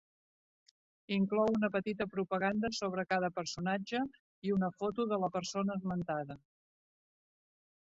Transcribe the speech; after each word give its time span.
Inclou 1.17 1.51
una 1.57 1.69
petita 1.75 2.07
propaganda 2.15 2.73
sobre 2.79 3.07
cada 3.13 3.31
personatge 3.37 4.03
i 4.49 4.57
una 4.59 4.73
foto 4.83 5.09
de 5.15 5.25
la 5.27 5.33
persona 5.41 5.81
esmentada. 5.81 6.45